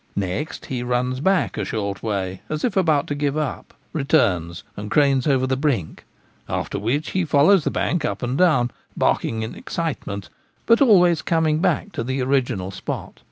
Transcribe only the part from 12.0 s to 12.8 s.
the original